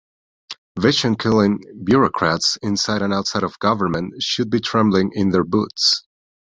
[0.79, 6.01] Vision-killing bureaucrats inside and outside of government should be trembling in their boots.